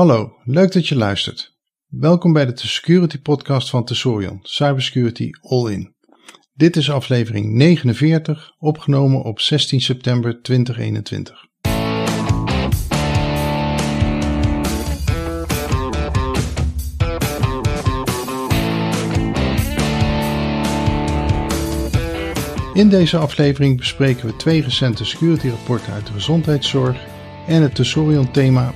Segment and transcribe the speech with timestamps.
[0.00, 1.56] Hallo, leuk dat je luistert.
[1.86, 5.94] Welkom bij de Security Podcast van Tesorion, Cybersecurity All In.
[6.52, 11.46] Dit is aflevering 49, opgenomen op 16 september 2021.
[22.74, 28.30] In deze aflevering bespreken we twee recente security rapporten uit de gezondheidszorg en het Tesorion
[28.30, 28.72] thema.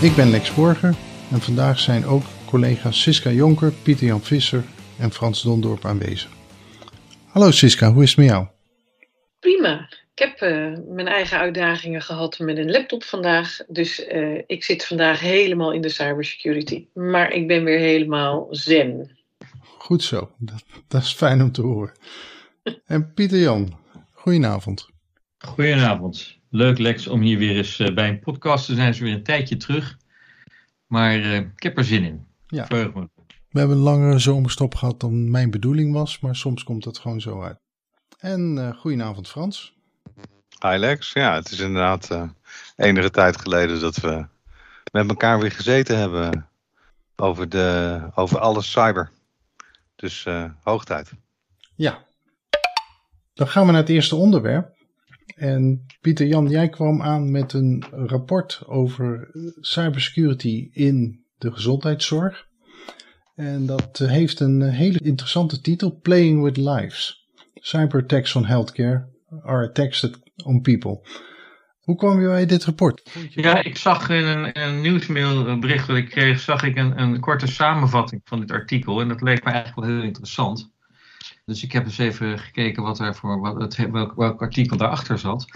[0.00, 0.94] Ik ben Lex Borger
[1.30, 4.62] en vandaag zijn ook collega's Siska Jonker, Pieter Jan Visser
[4.98, 6.30] en Frans Dondorp aanwezig.
[7.26, 8.46] Hallo Siska, hoe is het met jou?
[9.40, 9.88] Prima.
[10.14, 13.58] Ik heb uh, mijn eigen uitdagingen gehad met een laptop vandaag.
[13.68, 16.86] Dus uh, ik zit vandaag helemaal in de cybersecurity.
[16.92, 19.18] Maar ik ben weer helemaal zen.
[19.60, 21.92] Goed zo, dat, dat is fijn om te horen.
[22.86, 23.78] en Pieter Jan,
[24.12, 24.88] goedenavond.
[25.38, 26.38] Goedenavond.
[26.50, 28.94] Leuk Lex om hier weer eens uh, bij een podcast te zijn.
[28.94, 29.98] Ze weer een tijdje terug.
[30.86, 32.26] Maar ik heb er zin in.
[32.46, 32.66] Ja.
[32.68, 33.08] Me.
[33.50, 36.20] We hebben een langere zomerstop gehad dan mijn bedoeling was.
[36.20, 37.58] Maar soms komt het gewoon zo uit.
[38.18, 39.74] En goedenavond Frans.
[40.60, 42.28] Hi Lex, ja, het is inderdaad uh,
[42.76, 44.26] enige tijd geleden dat we
[44.92, 46.48] met elkaar weer gezeten hebben
[47.16, 49.10] over, de, over alles cyber.
[49.96, 51.12] Dus uh, hoog tijd.
[51.74, 52.04] Ja,
[53.34, 54.72] dan gaan we naar het eerste onderwerp.
[55.36, 59.30] En Pieter Jan, jij kwam aan met een rapport over
[59.60, 62.46] cybersecurity in de gezondheidszorg.
[63.34, 67.28] En dat heeft een hele interessante titel, Playing with Lives.
[67.54, 69.08] Cyber attacks on healthcare
[69.42, 71.00] are attacks that on people.
[71.80, 73.02] Hoe kwam je bij dit rapport?
[73.30, 77.46] Ja, ik zag in een, een nieuwsmailbericht dat ik kreeg, zag ik een, een korte
[77.46, 79.00] samenvatting van dit artikel.
[79.00, 80.72] En dat leek me eigenlijk wel heel interessant.
[81.44, 85.18] Dus ik heb eens even gekeken wat er voor, wat het, welk, welk artikel daarachter
[85.18, 85.46] zat.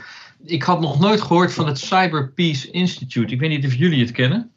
[0.42, 3.32] Ik had nog nooit gehoord van het Cyber Peace Institute.
[3.32, 4.52] Ik weet niet of jullie het kennen.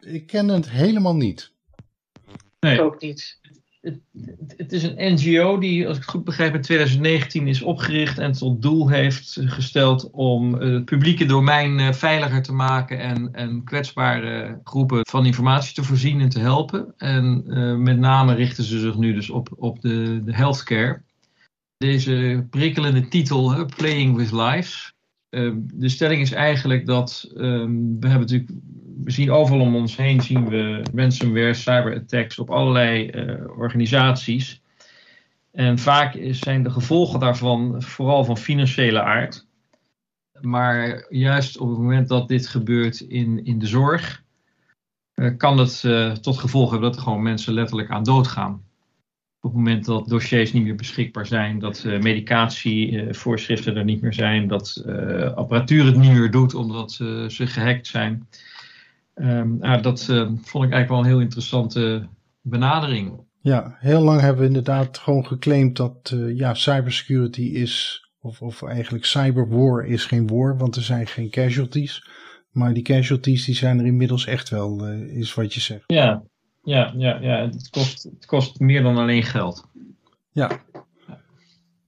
[0.00, 1.52] Ik ken het helemaal niet.
[2.60, 2.82] Nee.
[2.82, 3.38] ook niet
[4.56, 8.32] het, is een NGO die, als ik het goed begrijp, in 2019 is opgericht en
[8.32, 14.60] tot doel heeft gesteld om het publieke domein eh, veiliger te maken en, en kwetsbare
[14.64, 16.94] groepen van informatie te voorzien en te helpen.
[16.96, 21.02] En uh, met name richten ze zich nu dus op, op de, de healthcare.
[21.76, 24.95] Deze prikkelende titel, Playing with Lives.
[25.36, 28.50] Uh, de stelling is eigenlijk dat um, we hebben natuurlijk
[29.02, 34.62] we zien overal om ons heen zien we ransomware, cyberattacks op allerlei uh, organisaties.
[35.52, 39.46] En vaak zijn de gevolgen daarvan vooral van financiële aard.
[40.40, 44.22] Maar juist op het moment dat dit gebeurt in, in de zorg,
[45.14, 48.62] uh, kan het uh, tot gevolg hebben dat er gewoon mensen letterlijk aan doodgaan.
[49.46, 54.48] Op het moment dat dossiers niet meer beschikbaar zijn, dat medicatievoorschriften er niet meer zijn,
[54.48, 54.84] dat
[55.34, 58.28] apparatuur het niet meer doet omdat ze gehackt zijn.
[59.14, 62.06] Um, nou, dat vond ik eigenlijk wel een heel interessante
[62.40, 63.20] benadering.
[63.40, 69.04] Ja, heel lang hebben we inderdaad gewoon geclaimd dat ja, cybersecurity is, of, of eigenlijk
[69.04, 72.08] cyberwar is geen war, want er zijn geen casualties.
[72.50, 75.84] Maar die casualties die zijn er inmiddels echt wel, is wat je zegt.
[75.86, 76.22] Ja,
[76.66, 77.40] ja, ja, ja.
[77.40, 79.68] Het, kost, het kost meer dan alleen geld.
[80.30, 80.64] Ja.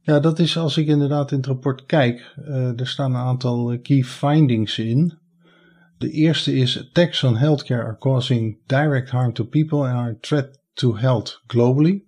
[0.00, 2.34] Ja, dat is als ik inderdaad in het rapport kijk.
[2.77, 5.19] er staan een aantal key findings in.
[5.99, 10.16] De eerste is attacks on healthcare are causing direct harm to people and are a
[10.21, 12.05] threat to health globally.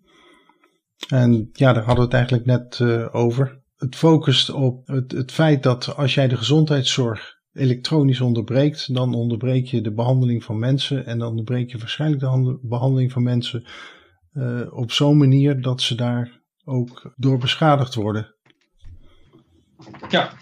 [1.09, 3.63] En ja, daar hadden we het eigenlijk net uh, over.
[3.77, 9.67] Het focust op het, het feit dat als jij de gezondheidszorg elektronisch onderbreekt, dan onderbreek
[9.67, 13.65] je de behandeling van mensen en dan onderbreek je waarschijnlijk de behandeling van mensen
[14.33, 18.35] uh, op zo'n manier dat ze daar ook door beschadigd worden.
[20.09, 20.33] Ja,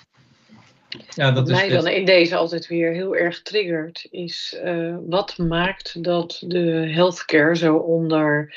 [1.15, 5.39] ja, dat Wat mij dan in deze altijd weer heel erg triggert, is uh, wat
[5.39, 8.55] maakt dat de healthcare zo onder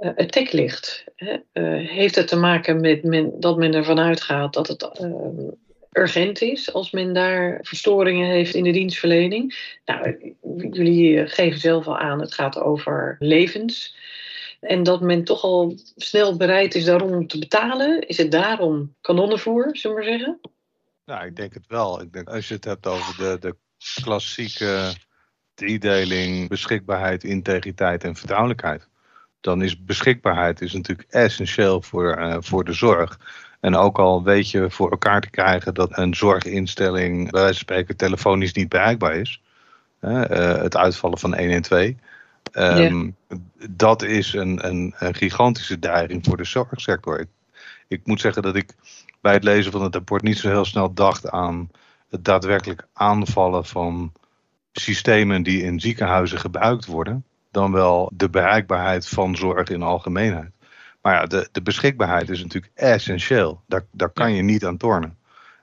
[0.00, 1.04] uh, attack ligt?
[1.16, 5.48] Uh, heeft het te maken met men, dat men ervan uitgaat dat het ehm,
[5.92, 9.74] urgent is als men daar verstoringen heeft in de dienstverlening?
[9.84, 10.34] Nou,
[10.70, 13.96] jullie geven zelf al aan, het gaat over levens.
[14.60, 18.08] En dat men toch al snel bereid is daarom te betalen.
[18.08, 20.40] Is het daarom kanonnenvoer, zullen we maar zeggen?
[21.04, 22.00] Nou, ik denk het wel.
[22.00, 23.56] Ik denk, als je het hebt over de, de
[24.02, 24.92] klassieke
[25.54, 28.88] driedeling beschikbaarheid, integriteit en vertrouwelijkheid.
[29.40, 33.18] Dan is beschikbaarheid is natuurlijk essentieel voor, uh, voor de zorg.
[33.60, 37.54] En ook al weet je voor elkaar te krijgen dat een zorginstelling bij wijze van
[37.54, 39.42] spreken telefonisch niet bereikbaar is.
[40.00, 40.22] Uh,
[40.62, 41.92] het uitvallen van 112.
[42.52, 43.16] Um,
[43.70, 47.20] Dat is een, een, een, gigantische dreiging voor de zorgsector.
[47.20, 47.28] Ik,
[47.88, 48.74] ik, moet zeggen dat ik
[49.20, 51.70] bij het lezen van het rapport niet zo heel snel dacht aan
[52.08, 54.12] het daadwerkelijk aanvallen van
[54.72, 60.52] systemen die in ziekenhuizen gebruikt worden, dan wel de bereikbaarheid van zorg in algemeenheid.
[61.02, 63.62] Maar ja, de, de beschikbaarheid is natuurlijk essentieel.
[63.66, 65.18] Daar, daar kan je niet aan tornen.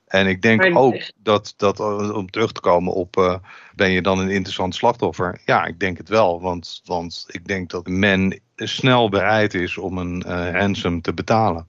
[0.07, 1.79] En ik denk ook dat, dat
[2.13, 3.35] om terug te komen op, uh,
[3.75, 5.41] ben je dan een interessant slachtoffer?
[5.45, 6.41] Ja, ik denk het wel.
[6.41, 11.67] Want, want ik denk dat men snel bereid is om een uh, ransom te betalen.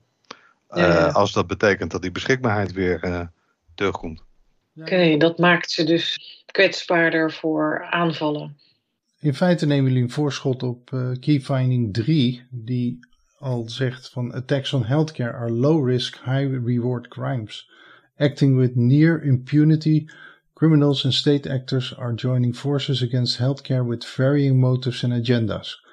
[0.71, 3.29] Uh, Als dat betekent dat die beschikbaarheid weer
[3.75, 4.23] terugkomt.
[4.75, 8.57] Oké, dat maakt ze dus kwetsbaarder voor aanvallen.
[9.19, 10.89] In feite nemen jullie een voorschot op
[11.19, 12.99] Key Finding 3, die
[13.39, 17.69] al zegt van attacks on healthcare are low risk, high reward crimes.
[18.17, 20.05] Acting with near impunity,
[20.53, 25.85] criminals and state actors are joining forces against healthcare with varying motives and agendas.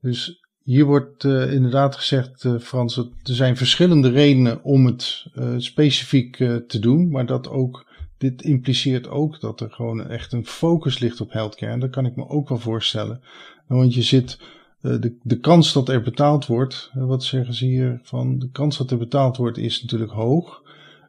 [0.00, 5.26] Dus hier wordt uh, inderdaad gezegd, uh, Frans, dat er zijn verschillende redenen om het
[5.34, 7.86] uh, specifiek te doen, maar dat ook,
[8.18, 11.72] dit impliceert ook dat er gewoon echt een focus ligt op healthcare.
[11.72, 13.20] En dat kan ik me ook wel voorstellen.
[13.66, 14.46] Want je zit eh,
[14.82, 18.78] de, de kans dat er betaald wordt, eh, wat zeggen ze hier van, de kans
[18.78, 20.62] dat er betaald wordt is natuurlijk hoog.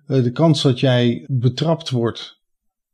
[0.07, 2.41] Eh, de kans dat jij betrapt wordt,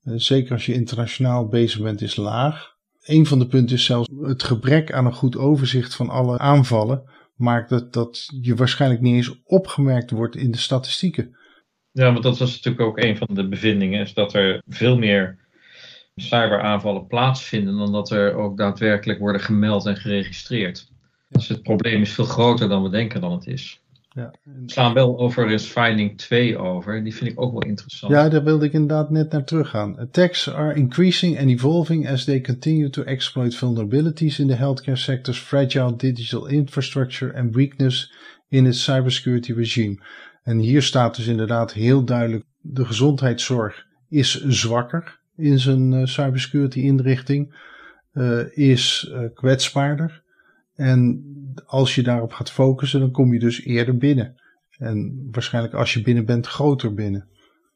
[0.03, 2.77] zeker als je internationaal bezig bent, is laag.
[3.03, 7.03] Een van de punten is zelfs het gebrek aan een goed overzicht van alle aanvallen
[7.35, 11.37] maakt dat, dat je waarschijnlijk niet eens opgemerkt wordt in de statistieken.
[11.91, 15.37] Ja, want dat was natuurlijk ook een van de bevindingen, is dat er veel meer
[16.21, 20.87] cyberaanvallen plaatsvinden dan dat er ook daadwerkelijk worden gemeld en geregistreerd.
[21.29, 23.81] Dus het probleem is veel groter dan we denken dan het is.
[24.09, 24.33] Ja.
[24.43, 27.03] We slaan wel overigens finding 2 over.
[27.03, 28.11] Die vind ik ook wel interessant.
[28.11, 29.97] Ja, daar wilde ik inderdaad net naar terug gaan.
[29.99, 35.39] Attacks are increasing and evolving as they continue to exploit vulnerabilities in the healthcare sector's
[35.39, 38.13] fragile digital infrastructure and weakness
[38.47, 40.03] in its cybersecurity regime.
[40.43, 46.79] En hier staat dus inderdaad heel duidelijk: de gezondheidszorg is zwakker in zijn uh, cybersecurity
[46.79, 47.55] inrichting
[48.13, 50.23] uh, is uh, kwetsbaarder.
[50.75, 51.23] En
[51.65, 54.35] als je daarop gaat focussen, dan kom je dus eerder binnen.
[54.77, 57.27] En waarschijnlijk als je binnen bent, groter binnen.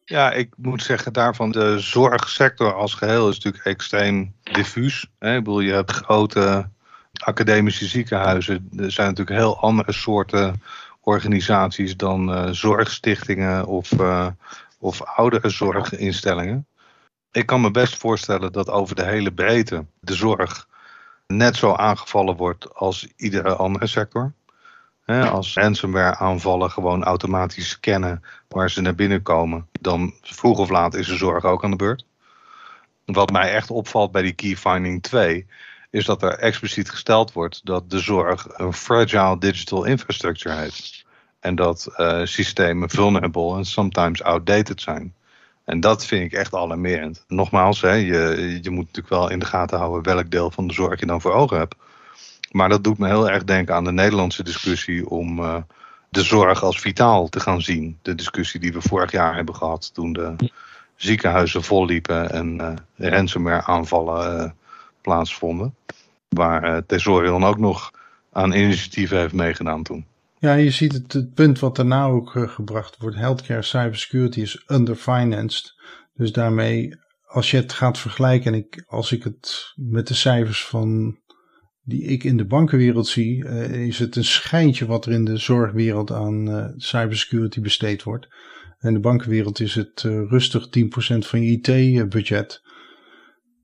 [0.06, 5.08] Ja, ik moet zeggen daarvan, de zorgsector als geheel is natuurlijk extreem diffuus.
[5.20, 5.36] Hè?
[5.36, 6.70] Ik bedoel, je hebt grote
[7.14, 8.70] academische ziekenhuizen.
[8.78, 10.62] Er zijn natuurlijk heel andere soorten
[11.02, 14.28] organisaties dan zorgstichtingen of, uh,
[14.80, 16.68] of ouderenzorginstellingen
[17.34, 20.68] ik kan me best voorstellen dat over de hele breedte de zorg
[21.28, 24.34] net zo aangevallen wordt als iedere andere sector.
[25.06, 30.94] als ransomware aanvallen gewoon automatisch scannen waar ze naar binnen komen, dan vroeg of laat
[30.94, 32.06] is de zorg ook aan de beurt.
[33.06, 35.46] Wat mij echt opvalt bij die Key Finding 2
[35.90, 41.06] is dat er expliciet gesteld wordt dat de zorg een fragile digital infrastructure heeft.
[41.40, 45.14] En dat uh, systemen vulnerable en sometimes outdated zijn.
[45.66, 47.24] En dat vind ik echt alarmerend.
[47.28, 50.74] Nogmaals, hè, je, je moet natuurlijk wel in de gaten houden welk deel van de
[50.74, 51.76] zorg je dan voor ogen hebt.
[52.52, 55.56] Maar dat doet me heel erg denken aan de Nederlandse discussie om uh,
[56.10, 57.98] de zorg als vitaal te gaan zien.
[58.02, 60.36] De discussie die we vorig jaar hebben gehad toen de
[60.96, 64.50] ziekenhuizen volliepen en uh, ransomware aanvallen uh,
[65.02, 65.76] plaatsvonden.
[66.30, 67.92] Waar uh, Tesorion ook nog
[68.32, 70.06] aan initiatieven heeft meegedaan toen.
[70.44, 73.16] Ja, je ziet het, het punt wat daarna ook uh, gebracht wordt.
[73.16, 75.74] Healthcare cybersecurity is underfinanced.
[76.14, 76.96] Dus daarmee,
[77.26, 81.20] als je het gaat vergelijken en ik, als ik het met de cijfers van
[81.84, 85.38] die ik in de bankenwereld zie, uh, is het een schijntje wat er in de
[85.38, 88.28] zorgwereld aan uh, cybersecurity besteed wordt.
[88.80, 92.62] In de bankenwereld is het rustig 10% van je IT-budget.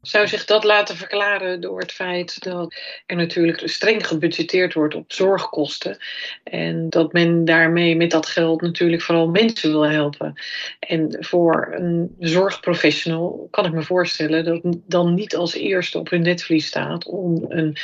[0.01, 2.75] Zou zich dat laten verklaren door het feit dat
[3.05, 5.97] er natuurlijk streng gebudgeteerd wordt op zorgkosten.
[6.43, 10.33] En dat men daarmee met dat geld natuurlijk vooral mensen wil helpen.
[10.79, 16.21] En voor een zorgprofessional kan ik me voorstellen dat dan niet als eerste op hun
[16.21, 17.77] netvlies staat om een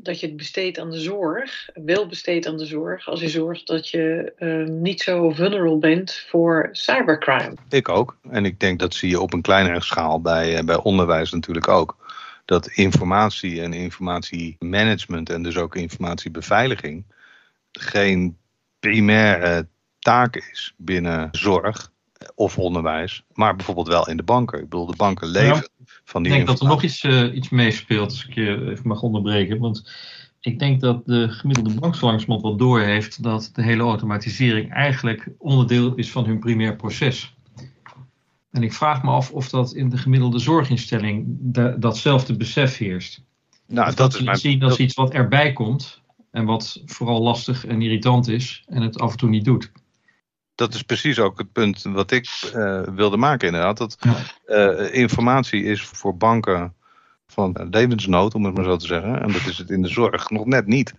[0.00, 3.66] dat je het besteedt aan de zorg, wel besteedt aan de zorg, als je zorgt
[3.66, 7.54] dat je uh, niet zo vulnerable bent voor cybercrime.
[7.68, 8.16] Ik ook.
[8.30, 11.68] En ik denk dat zie je op een kleinere schaal bij, uh, bij onderwijs natuurlijk
[11.68, 11.96] ook.
[12.44, 17.04] Dat informatie en informatiemanagement en dus ook informatiebeveiliging
[17.72, 18.36] geen
[18.80, 19.66] primaire
[19.98, 21.90] taak is binnen zorg
[22.34, 24.58] of onderwijs, maar bijvoorbeeld wel in de banken.
[24.58, 25.68] Ik bedoel, de banken leven
[26.08, 28.88] van die Ik denk dat er nog iets, uh, iets meespeelt, als ik je even
[28.88, 29.58] mag onderbreken.
[29.58, 29.90] Want
[30.40, 34.72] ik denk dat de gemiddelde bank zo langzamerhand wel door heeft dat de hele automatisering
[34.72, 37.36] eigenlijk onderdeel is van hun primair proces.
[38.50, 41.26] En ik vraag me af of dat in de gemiddelde zorginstelling
[41.78, 43.24] datzelfde besef heerst.
[43.66, 44.36] Nou, dat, is mijn...
[44.36, 49.00] zien als iets wat erbij komt en wat vooral lastig en irritant is en het
[49.00, 49.72] af en toe niet doet.
[50.58, 53.78] Dat is precies ook het punt wat ik uh, wilde maken inderdaad.
[53.78, 53.98] Dat
[54.46, 56.74] uh, informatie is voor banken
[57.26, 59.20] van levensnood, om het maar zo te zeggen.
[59.20, 60.94] En dat is het in de zorg nog net niet.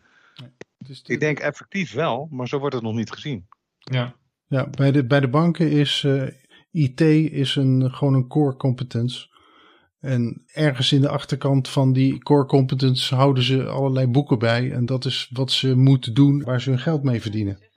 [1.05, 3.47] Ik denk effectief wel, maar zo wordt het nog niet gezien.
[3.77, 4.15] Ja,
[4.47, 6.33] ja bij, de, bij de banken is uh, eh,
[6.71, 7.01] IT
[7.31, 9.27] is een, gewoon een core competence.
[9.99, 14.71] En ergens in de achterkant van die core competence houden ze allerlei boeken bij.
[14.71, 17.68] En dat is wat ze moeten doen waar ze hun geld mee verdienen.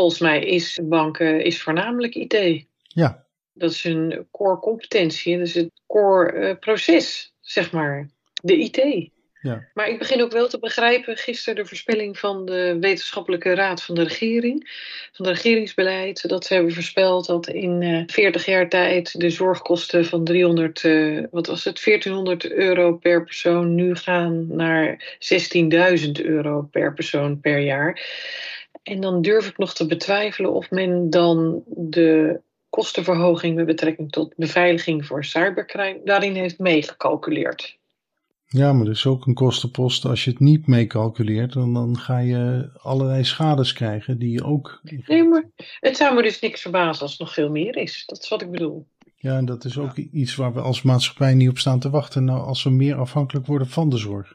[0.00, 2.64] Volgens mij is banken is voornamelijk IT.
[2.82, 3.24] Ja.
[3.52, 5.38] Dat is een core competentie.
[5.38, 8.10] Dat is het core uh, proces, zeg maar.
[8.42, 9.10] De IT.
[9.42, 9.68] Ja.
[9.74, 13.94] Maar ik begin ook wel te begrijpen, gisteren de voorspelling van de wetenschappelijke raad van
[13.94, 14.70] de regering,
[15.12, 19.30] van de regeringsbeleid, dat ze hebben voorspeld dat in uh, eh, 40 jaar tijd de
[19.30, 25.16] zorgkosten van 300, uh, eh, wat was het, 1400 euro per persoon nu gaan naar
[25.18, 28.00] 16.000 euro per persoon per jaar.
[28.82, 34.32] En dan durf ik nog te betwijfelen of men dan de kostenverhoging met betrekking tot
[34.36, 37.78] beveiliging voor cybercrime daarin heeft meegecalculeerd.
[38.46, 40.04] Ja, maar er is ook een kostenpost.
[40.04, 44.80] Als je het niet meecalculeert, dan, dan ga je allerlei schades krijgen die je ook.
[45.06, 45.44] Nee, maar
[45.80, 48.02] het zou me dus niks verbazen als het nog veel meer is.
[48.06, 48.86] Dat is wat ik bedoel.
[49.16, 52.24] Ja, en dat is ook iets waar we als maatschappij niet op staan te wachten.
[52.24, 54.34] Nou, als we meer afhankelijk worden van de zorg.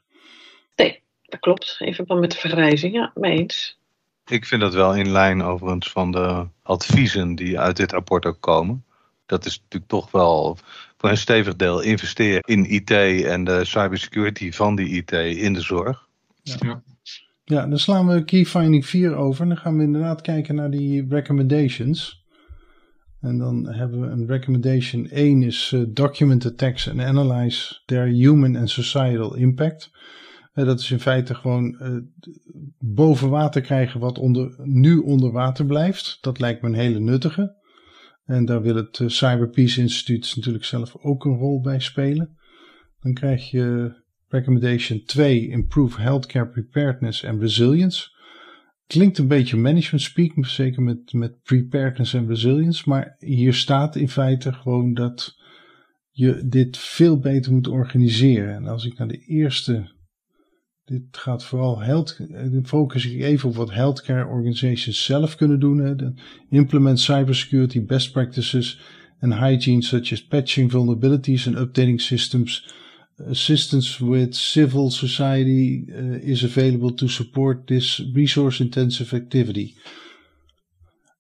[0.75, 1.75] Nee, dat klopt.
[1.79, 3.77] Even met de vergrijzing, ja, mee eens.
[4.27, 8.41] Ik vind dat wel in lijn overigens van de adviezen die uit dit rapport ook
[8.41, 8.84] komen.
[9.25, 10.58] Dat is natuurlijk toch wel
[10.98, 12.91] voor een stevig deel investeren in IT
[13.24, 16.08] en de cybersecurity van die IT in de zorg.
[16.44, 16.84] Ja.
[17.44, 19.41] ja, dan slaan we key finding 4 over.
[19.41, 22.24] En dan gaan we inderdaad kijken naar die recommendations.
[23.22, 28.55] En dan hebben we een recommendation 1 is uh, document attacks and analyze their human
[28.55, 29.91] and societal impact.
[30.63, 31.97] Dat is in feite gewoon uh,
[32.79, 36.17] boven water krijgen wat onder, nu onder water blijft.
[36.21, 37.55] Dat lijkt me een hele nuttige.
[38.25, 42.38] En daar wil het uh, Cyber Peace Instituut natuurlijk zelf ook een rol bij spelen.
[43.01, 43.95] Dan krijg je
[44.27, 48.13] recommendation 2, Improve Healthcare Preparedness and Resilience.
[48.88, 52.89] Klinkt een beetje management speak, zeker met, met preparedness en resilience.
[52.89, 55.35] Maar hier staat in feite gewoon dat
[56.09, 58.55] je dit veel beter moet organiseren.
[58.55, 59.94] En als ik naar de eerste
[60.85, 62.19] dit gaat vooral health,
[62.63, 66.17] focus ik even op wat healthcare organizations zelf kunnen doen.
[66.49, 68.79] Implement cybersecurity best practices
[69.19, 72.73] and hygiene such as patching vulnerabilities and updating systems.
[73.29, 79.73] Assistance with civil society uh, is available to support this resource intensive activity.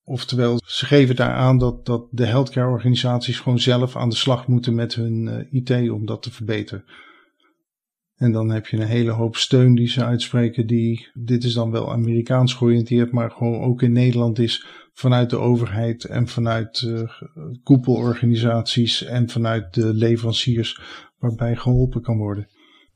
[0.03, 4.47] Oftewel, ze geven daar aan dat, dat de healthcare organisaties gewoon zelf aan de slag
[4.47, 6.83] moeten met hun uh, IT om dat te verbeteren.
[8.15, 11.71] En dan heb je een hele hoop steun die ze uitspreken, die, dit is dan
[11.71, 17.09] wel Amerikaans georiënteerd, maar gewoon ook in Nederland is vanuit de overheid en vanuit uh,
[17.63, 20.79] koepelorganisaties en vanuit de leveranciers
[21.17, 22.47] waarbij geholpen kan worden.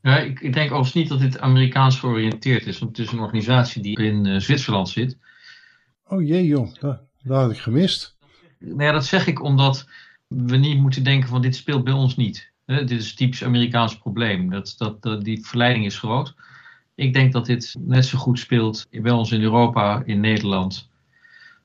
[0.02, 3.20] Ja, ik, ik denk overigens niet dat dit Amerikaans georiënteerd is, want het is een
[3.20, 5.18] organisatie die in uh, Zwitserland zit.
[6.04, 8.16] Oh jee joh, dat, dat had ik gemist.
[8.58, 9.88] Nou ja, dat zeg ik omdat
[10.26, 14.50] we niet moeten denken van dit speelt bij ons niet dit is typisch Amerikaans probleem.
[14.50, 16.34] Dat, dat, die verleiding is groot.
[16.94, 20.88] Ik denk dat dit net zo goed speelt bij ons in Europa, in Nederland,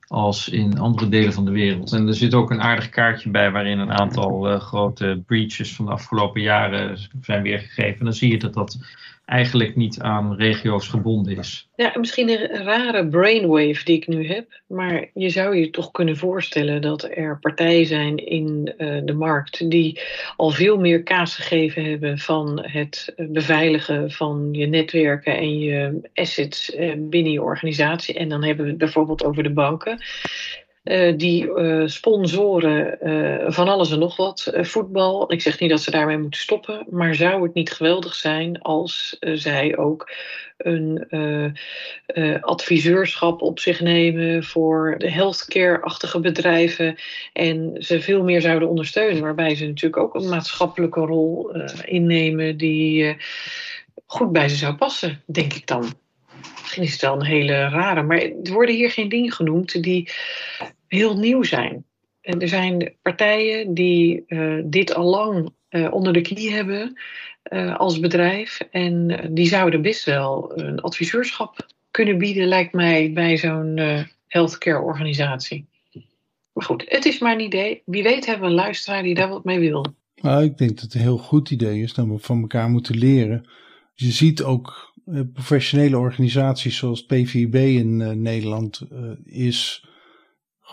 [0.08, 1.94] als in andere delen van de wereld.
[1.94, 5.86] En er zit ook een aardig kaartje bij waarin een aantal uh, grote breaches van
[5.86, 8.00] de afgelopen jaren zijn weergegeven.
[8.00, 8.80] En dan zie je dat dat
[9.26, 11.70] eigenlijk niet aan regio's gebonden is.
[11.76, 16.18] Ja, misschien een rare brainwave die ik nu heb, maar je zou je toch kunnen
[16.18, 20.00] voorstellen dat er partijen zijn in uh, de markt die
[20.36, 26.76] al veel meer kaas gegeven hebben van het beveiligen van je netwerken en je assets
[26.76, 28.16] uh, binnen je organisatie.
[28.16, 30.02] En dan hebben we het bijvoorbeeld over de banken.
[30.86, 35.32] Uh, die uh, sponsoren uh, van alles en nog wat voetbal.
[35.32, 39.18] Ik zeg niet dat ze daarmee moeten stoppen, maar zou het niet geweldig zijn als
[39.20, 40.12] zij ook
[40.58, 41.08] een
[42.42, 46.96] adviseurschap op zich nemen voor de healthcare-achtige bedrijven
[47.34, 53.16] en ze veel meer zouden ondersteunen, waarbij ze natuurlijk ook een maatschappelijke rol innemen die
[54.06, 55.94] goed bij ze zou passen, denk ik dan.
[56.62, 60.12] Misschien is het wel een hele rare, maar er worden hier geen dingen genoemd die
[60.88, 61.86] heel nieuw zijn.
[62.26, 67.00] En er zijn partijen die uh, dit al lang uh, onder de knie hebben
[67.52, 68.60] uh, als bedrijf.
[68.72, 73.80] En die zouden best wel een adviseurschap kunnen bieden, lijkt mij, bij zo'n
[74.28, 75.66] healthcare organisatie.
[76.54, 77.82] Maar goed, het is maar een idee.
[77.86, 79.86] Wie weet hebben we een luisteraar die daar wat mee wil.
[80.16, 82.98] Nou, ik denk dat het een heel goed idee is dat we van elkaar moeten
[82.98, 83.50] leren.
[83.94, 84.94] Je ziet ook
[85.34, 88.82] professionele organisaties zoals PVB in Nederland
[89.26, 89.86] is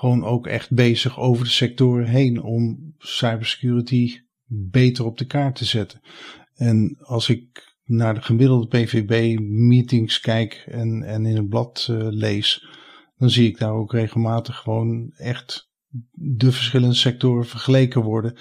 [0.02, 5.64] gewoon ook echt bezig over de sectoren heen om cybersecurity beter op de kaart te
[5.64, 6.00] zetten.
[6.54, 12.66] En als ik naar de gemiddelde PVB-meetings kijk en, en in het blad uh, lees,
[13.16, 15.70] dan zie ik daar ook regelmatig gewoon echt
[16.10, 18.36] de verschillende sectoren vergeleken worden.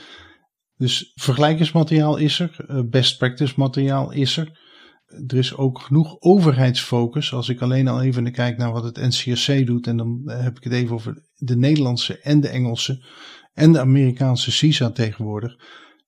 [0.77, 4.59] Dus vergelijkingsmateriaal is er, eh, best practice materiaal is er.
[5.27, 7.33] Er is ook genoeg overheidsfocus.
[7.33, 10.63] Als ik alleen al even kijk naar wat het NCSC doet, en dan heb ik
[10.63, 13.05] het even over de Nederlandse en de Engelse
[13.53, 15.55] en de Amerikaanse CISA tegenwoordig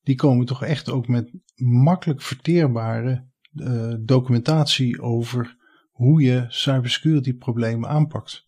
[0.04, 5.58] die komen toch echt ook met makkelijk verteerbare uh, documentatie over
[5.92, 8.46] hoe je cybersecurity problemen aanpakt.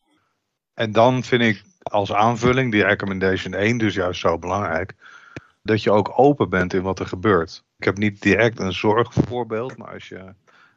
[0.73, 4.95] En dan vind ik als aanvulling die recommendation 1 dus juist zo belangrijk.
[5.61, 7.63] Dat je ook open bent in wat er gebeurt.
[7.77, 10.33] Ik heb niet direct een zorgvoorbeeld, maar als je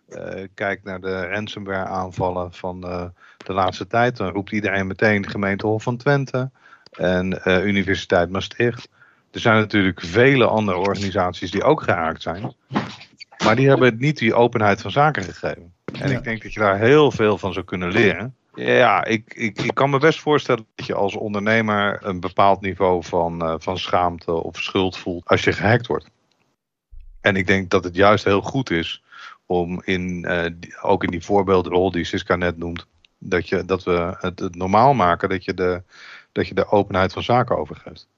[0.08, 3.04] uh, kijkt naar de ransomware aanvallen van uh,
[3.36, 6.50] de laatste tijd, dan roept iedereen meteen gemeente Hof van Twente
[6.90, 8.88] en uh, Universiteit Maastricht.
[9.30, 12.54] Er zijn natuurlijk vele andere organisaties die ook gehaakt zijn.
[13.44, 15.72] Maar die hebben niet die openheid van zaken gegeven.
[16.00, 18.34] En ik denk dat je daar heel veel van zou kunnen leren.
[18.54, 23.04] Ja, ik, ik, ik kan me best voorstellen dat je als ondernemer een bepaald niveau
[23.04, 26.10] van, van schaamte of schuld voelt als je gehackt wordt.
[27.20, 29.02] En ik denk dat het juist heel goed is
[29.48, 30.44] om in, uh,
[30.82, 32.86] ook in die voorbeeldrol die Siska net noemt,
[33.18, 35.82] dat, je, dat we het, normaal maken dat je, de,
[36.32, 38.08] dat je de openheid van zaken overgeeft.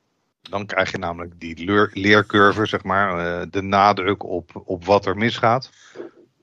[0.42, 5.16] Dan krijg je namelijk die leercurve, zeg maar, eh, de nadruk op, op wat er
[5.16, 5.70] misgaat.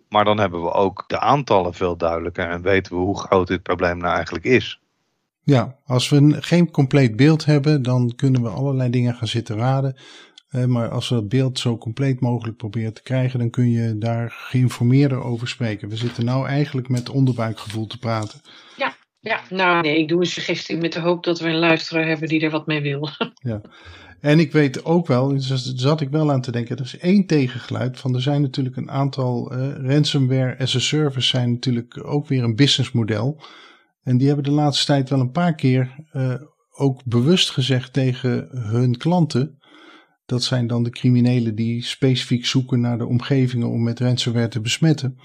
[0.09, 3.63] Maar dan hebben we ook de aantallen veel duidelijker en weten we hoe groot dit
[3.63, 4.79] probleem nou eigenlijk is.
[5.43, 9.95] Ja, als we geen compleet beeld hebben, dan kunnen we allerlei dingen gaan zitten raden.
[10.47, 13.97] Eh, maar als we dat beeld zo compleet mogelijk proberen te krijgen, dan kun je
[13.97, 15.89] daar geïnformeerder over spreken.
[15.89, 18.41] We zitten nou eigenlijk met onderbuikgevoel te praten.
[18.75, 22.07] Ja, ja, nou nee, ik doe een suggestie met de hoop dat we een luisteraar
[22.07, 23.09] hebben die er wat mee wil.
[23.33, 23.61] Ja,
[24.19, 26.97] en ik weet ook wel, dus daar zat ik wel aan te denken, er is
[26.97, 32.07] één tegengeluid van er zijn natuurlijk een aantal uh, ransomware as a service zijn natuurlijk
[32.07, 33.41] ook weer een businessmodel.
[34.03, 36.33] En die hebben de laatste tijd wel een paar keer uh,
[36.71, 39.56] ook bewust gezegd tegen hun klanten.
[40.27, 44.61] Dat zijn dan de criminelen die specifiek zoeken naar de omgevingen om met ransomware te
[44.61, 45.17] besmetten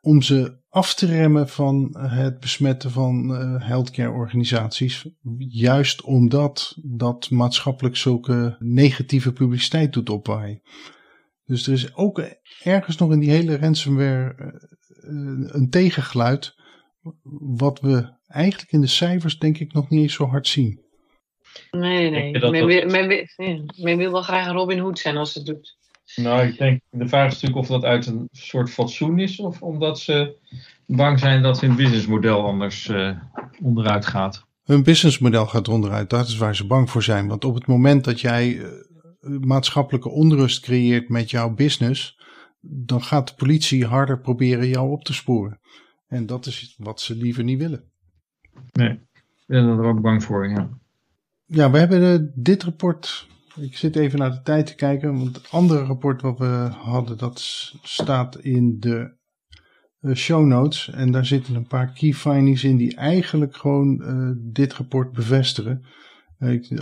[0.00, 5.08] om ze af te remmen van het besmetten van uh, healthcare organisaties.
[5.38, 10.60] Juist omdat dat maatschappelijk zulke negatieve publiciteit doet opwaaien.
[11.44, 12.22] Dus er is ook
[12.62, 16.54] ergens nog in die hele ransomware uh, een tegengeluid.
[17.56, 20.86] Wat we eigenlijk in de cijfers denk ik nog niet eens zo hard zien.
[21.70, 22.30] Nee, nee.
[22.30, 23.26] Men, wil, men, wil,
[23.76, 25.76] men wil wel graag Robin Hood zijn als het doet.
[26.16, 29.62] Nou, ik denk, de vraag is natuurlijk of dat uit een soort fatsoen is of
[29.62, 30.36] omdat ze
[30.86, 33.18] bang zijn dat hun businessmodel anders uh,
[33.62, 34.46] onderuit gaat.
[34.64, 37.28] Hun businessmodel gaat onderuit, dat is waar ze bang voor zijn.
[37.28, 38.66] Want op het moment dat jij uh,
[39.40, 42.20] maatschappelijke onrust creëert met jouw business,
[42.60, 45.60] dan gaat de politie harder proberen jou op te sporen.
[46.06, 47.90] En dat is wat ze liever niet willen.
[48.72, 50.68] Nee, ik ben er ook bang voor, ja.
[51.50, 53.28] Ja, we hebben uh, dit rapport
[53.60, 57.18] ik zit even naar de tijd te kijken, want het andere rapport wat we hadden,
[57.18, 57.40] dat
[57.82, 59.16] staat in de
[60.00, 60.90] uh, show notes.
[60.90, 65.84] En daar zitten een paar key findings in die eigenlijk gewoon uh, dit rapport bevestigen.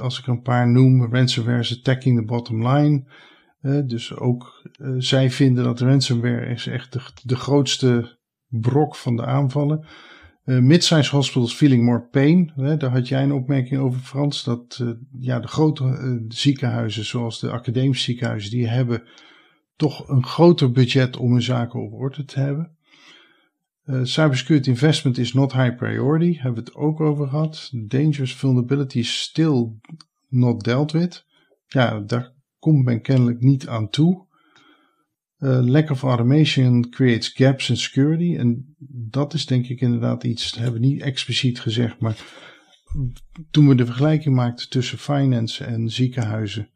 [0.01, 3.05] Als ik een paar noem, ransomware is attacking the bottom line.
[3.87, 9.87] dus ook zij vinden dat ransomware is echt de, de grootste brok van de aanvallen.
[10.47, 12.53] Uh, Midsize hospitals feeling more pain.
[12.57, 14.45] Hè, daar had jij een opmerking over, Frans.
[14.45, 19.03] Dat uh, ja, de grote uh, ziekenhuizen, zoals de academische ziekenhuizen, die hebben
[19.77, 22.71] toch een groter budget om hun zaken op orde te hebben.
[24.03, 26.35] cybersecurity investment is not high priority.
[26.35, 27.71] Hebben we het ook over gehad.
[27.75, 29.69] Dangerous vulnerability is still
[30.29, 31.25] not dealt with.
[31.67, 34.26] Ja, daar komt men kennelijk niet aan toe.
[35.38, 38.37] Uh, lack of automation creates gaps in security.
[38.37, 42.16] En dat is denk ik inderdaad iets, dat hebben we niet expliciet gezegd, maar
[43.51, 46.70] toen we de vergelijking maakten tussen finance en ziekenhuizen,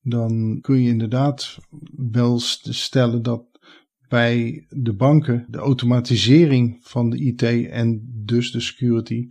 [0.00, 1.58] dan kun je inderdaad
[2.12, 3.44] wel stellen dat
[4.08, 9.26] bij de banken de automatisering van de IT en dus de security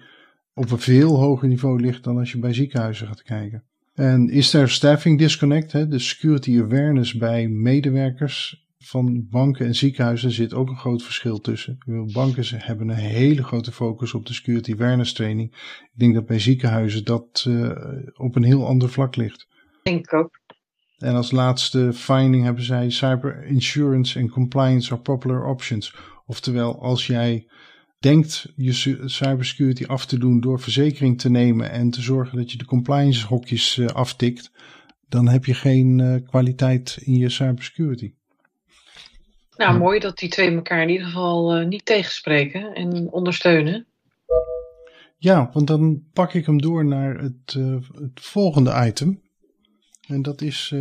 [0.53, 3.63] op een veel hoger niveau ligt dan als je bij ziekenhuizen gaat kijken.
[3.95, 5.71] En is er staffing disconnect?
[5.71, 5.87] Hè?
[5.87, 11.77] De security awareness bij medewerkers van banken en ziekenhuizen zit ook een groot verschil tussen.
[12.13, 15.51] Banken hebben een hele grote focus op de security awareness training.
[15.81, 17.71] Ik denk dat bij ziekenhuizen dat uh,
[18.13, 19.47] op een heel ander vlak ligt.
[19.83, 20.39] Denk ik ook.
[20.97, 25.95] En als laatste finding hebben zij cyber insurance and compliance are popular options.
[26.25, 27.47] Oftewel, als jij
[28.05, 32.57] denkt je cybersecurity af te doen door verzekering te nemen en te zorgen dat je
[32.57, 34.51] de compliance hokjes uh, aftikt,
[35.09, 38.13] dan heb je geen uh, kwaliteit in je cybersecurity.
[39.55, 43.85] Nou, mooi dat die twee elkaar in ieder geval uh, niet tegenspreken en ondersteunen.
[45.17, 47.53] Ja, want dan pak ik hem door naar het,
[47.93, 49.21] het volgende item.
[50.07, 50.73] En dat is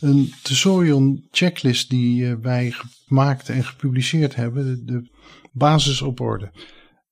[0.00, 4.64] een Tesorion checklist die wij gemaakt en gepubliceerd hebben.
[4.64, 5.14] De, de
[5.56, 6.50] basis op orde.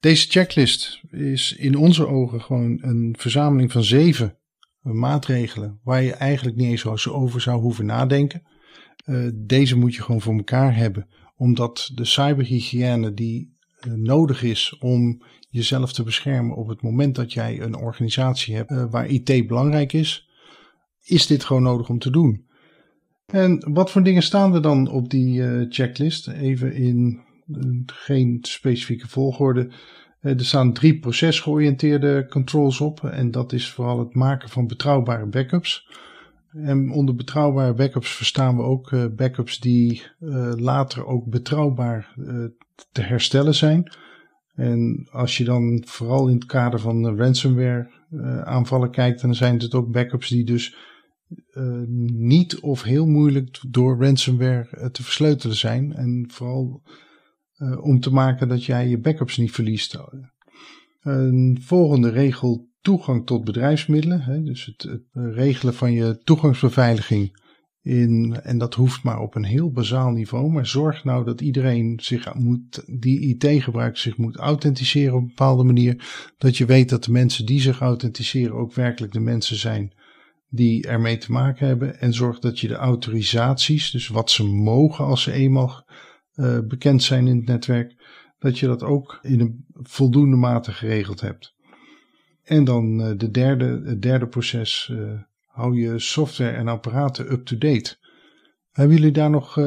[0.01, 4.39] Deze checklist is in onze ogen gewoon een verzameling van zeven
[4.81, 8.43] maatregelen waar je eigenlijk niet eens over zou hoeven nadenken.
[9.07, 14.77] Uh, deze moet je gewoon voor elkaar hebben, omdat de cyberhygiëne die uh, nodig is
[14.79, 19.93] om jezelf te beschermen op het moment dat jij een organisatie hebt waar IT belangrijk
[19.93, 20.29] is,
[21.03, 22.47] is dit gewoon nodig om te doen.
[23.27, 26.29] En wat voor dingen staan er dan op die checklist?
[26.29, 27.24] Even in
[27.87, 29.71] geen specifieke volgorde.
[30.21, 33.05] Eh, er staan drie procesgeoriënteerde controls op.
[33.05, 35.89] En dat is vooral het maken van betrouwbare backups.
[36.51, 42.15] En onder betrouwbare backups verstaan we ook uh, backups die uh, later ook betrouwbaar
[42.93, 43.93] te herstellen zijn.
[44.55, 47.91] En als je dan vooral in het kader van ransomware
[48.45, 50.77] aanvallen kijkt, dan zijn het ook backups die dus
[52.13, 55.93] niet of heel moeilijk door ransomware te versleutelen zijn.
[55.93, 56.83] En vooral
[57.81, 59.99] om te maken dat jij je backups niet verliest.
[61.01, 64.45] Een volgende regel toegang tot bedrijfsmiddelen.
[64.45, 67.43] Dus het, het, regelen van je toegangsbeveiliging.
[67.83, 70.51] In, en dat hoeft maar op een heel bazaal niveau.
[70.51, 75.27] Maar zorg nou dat iedereen zich moet, die IT gebruikt zich moet authenticeren op een
[75.27, 76.05] bepaalde manier.
[76.39, 79.93] Dat je weet dat de mensen die zich authenticeren ook werkelijk de mensen zijn
[80.49, 82.01] die ermee te maken hebben.
[82.01, 85.85] En zorg dat je de autorisaties, dus wat ze mogen als ze eenmaal
[86.37, 87.95] uh, bekend zijn in het netwerk,
[88.39, 91.55] dat je dat ook in een voldoende mate geregeld hebt.
[92.43, 95.13] En dan uh, de derde, het derde proces, uh,
[95.47, 97.97] hou je software en apparaten up-to-date.
[98.71, 99.59] Hebben jullie daar nog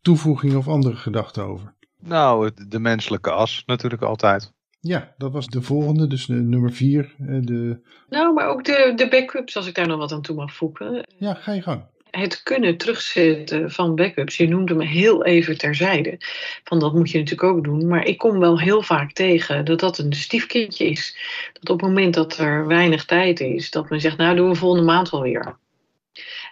[0.00, 1.74] toevoegingen of andere gedachten over?
[1.98, 4.52] Nou, de menselijke as natuurlijk altijd.
[4.80, 7.14] Ja, dat was de volgende, dus de nummer vier.
[7.18, 7.80] De...
[8.08, 11.06] Nou, maar ook de, de backups, als ik daar nog wat aan toe mag voegen.
[11.18, 14.36] Ja, ga je gang het kunnen terugzetten van backups.
[14.36, 16.16] Je noemde me heel even terzijde.
[16.64, 17.86] Van dat moet je natuurlijk ook doen.
[17.86, 21.16] Maar ik kom wel heel vaak tegen dat dat een stiefkindje is.
[21.52, 24.54] Dat op het moment dat er weinig tijd is, dat men zegt, nou doen we
[24.54, 25.56] volgende maand wel weer.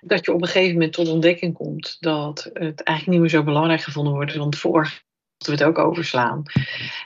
[0.01, 3.43] Dat je op een gegeven moment tot ontdekking komt dat het eigenlijk niet meer zo
[3.43, 4.35] belangrijk gevonden wordt.
[4.35, 5.03] Want voor
[5.45, 6.43] we het ook overslaan.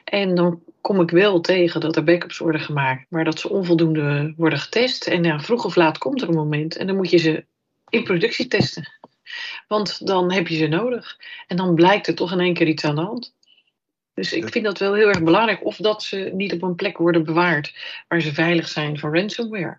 [0.05, 4.35] En dan kom ik wel tegen dat er backups worden gemaakt, maar dat ze onvoldoende
[4.37, 5.07] worden getest.
[5.07, 7.45] En vroeg of laat komt er een moment en dan moet je ze
[7.89, 8.93] in productie testen.
[9.69, 11.17] Want dan heb je ze nodig.
[11.47, 13.35] En dan blijkt er toch in één keer iets aan de hand.
[14.15, 15.65] Dus ik vind dat wel heel erg belangrijk.
[15.65, 17.75] Of dat ze niet op een plek worden bewaard
[18.09, 19.79] waar ze veilig zijn van ransomware.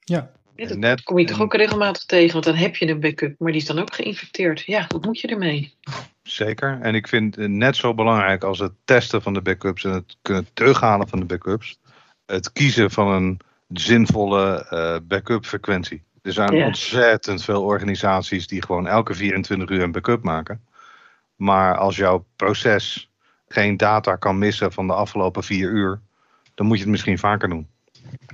[0.00, 0.30] Ja.
[0.56, 3.52] dat Net, kom je toch ook regelmatig tegen, want dan heb je een backup, maar
[3.52, 4.60] die is dan ook geïnfecteerd.
[4.60, 5.74] Ja, wat moet je ermee?
[6.22, 6.78] Zeker.
[6.82, 10.16] En ik vind het net zo belangrijk als het testen van de backups en het
[10.22, 11.78] kunnen terughalen van de backups,
[12.26, 16.02] het kiezen van een zinvolle uh, backup frequentie.
[16.24, 20.64] Er zijn ontzettend veel organisaties die gewoon elke 24 uur een backup maken.
[21.36, 23.10] Maar als jouw proces
[23.48, 26.00] geen data kan missen van de afgelopen vier uur,
[26.54, 27.68] dan moet je het misschien vaker doen.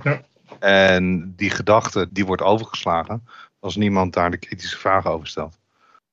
[0.03, 0.21] Ja.
[0.59, 3.27] En die gedachte die wordt overgeslagen
[3.59, 5.57] als niemand daar de kritische vragen over stelt.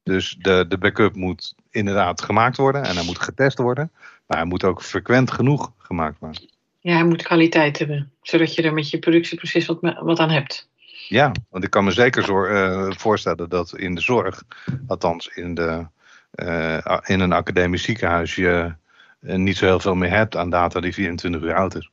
[0.02, 3.90] Dus de, de backup moet inderdaad gemaakt worden en hij moet getest worden.
[4.26, 6.48] Maar hij moet ook frequent genoeg gemaakt worden.
[6.80, 10.68] Ja, hij moet kwaliteit hebben, zodat je er met je productieproces wat, wat aan hebt.
[11.08, 14.42] Ja, want ik kan me zeker zor, uh, voorstellen dat in de zorg,
[14.86, 15.86] althans in, de,
[16.34, 18.74] uh, in een academisch ziekenhuis, je
[19.20, 21.90] uh, niet zo heel veel meer hebt aan data die 24 uur oud is.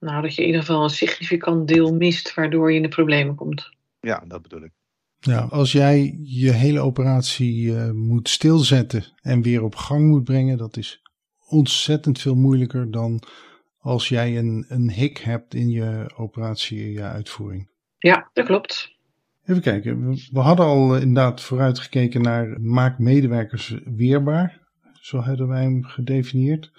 [0.00, 3.34] Nou, dat je in ieder geval een significant deel mist, waardoor je in de problemen
[3.34, 3.70] komt.
[4.00, 4.72] Ja, dat bedoel ik.
[5.20, 10.76] Ja, als jij je hele operatie moet stilzetten en weer op gang moet brengen, dat
[10.76, 11.02] is
[11.48, 13.22] ontzettend veel moeilijker dan
[13.78, 17.68] als jij een, een hik hebt in je operatie, je uitvoering.
[17.98, 18.94] Ja, dat klopt.
[19.44, 20.08] Even kijken.
[20.32, 24.60] We hadden al eh, inderdaad vooruitgekeken naar maak medewerkers weerbaar.
[24.92, 26.72] Zo hadden wij hem gedefinieerd.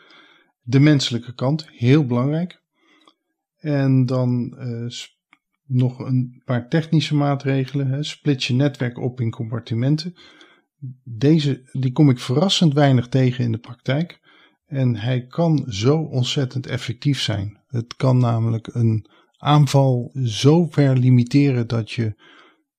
[0.61, 2.61] De menselijke kant, heel belangrijk.
[3.57, 4.91] En dan uh,
[5.65, 7.87] nog een paar technische maatregelen.
[7.87, 8.03] Hè.
[8.03, 10.15] Split je netwerk op in compartimenten.
[11.03, 14.19] Deze die kom ik verrassend weinig tegen in de praktijk.
[14.65, 17.59] En hij kan zo ontzettend effectief zijn.
[17.67, 22.15] Het kan namelijk een aanval zo ver limiteren dat je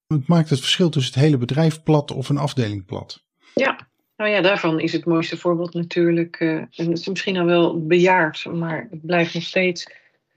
[0.07, 3.25] Het maakt het verschil tussen het hele bedrijf plat of een afdeling plat.
[3.55, 7.45] Ja, nou ja, daarvan is het mooiste voorbeeld natuurlijk, uh, en het is misschien al
[7.45, 9.85] wel bejaard, maar het blijft nog steeds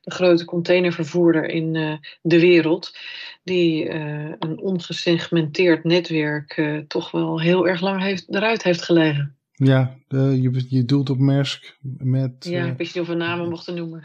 [0.02, 2.98] de grote containervervoerder in uh, de wereld,
[3.44, 9.36] die uh, een ongesegmenteerd netwerk toch wel heel erg lang heeft, eruit heeft gelegen.
[9.52, 12.34] Ja, je, je doelt op Maersk met...
[12.40, 14.04] Ja, ik wist niet of we namen mochten noemen.